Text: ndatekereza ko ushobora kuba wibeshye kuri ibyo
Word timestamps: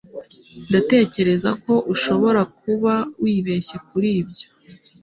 ndatekereza 0.69 1.49
ko 1.63 1.73
ushobora 1.93 2.41
kuba 2.59 2.93
wibeshye 3.23 3.75
kuri 3.87 4.09
ibyo 4.21 4.47